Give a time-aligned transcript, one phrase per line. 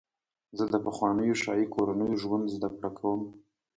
[0.57, 3.21] زه د پخوانیو شاهي کورنیو ژوند زدهکړه کوم.